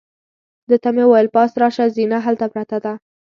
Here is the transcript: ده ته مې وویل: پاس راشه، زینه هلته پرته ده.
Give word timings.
ده 0.69 0.77
ته 0.83 0.89
مې 0.95 1.03
وویل: 1.07 1.27
پاس 1.35 1.51
راشه، 1.61 1.85
زینه 1.95 2.17
هلته 2.25 2.45
پرته 2.53 2.77
ده. 2.83 2.93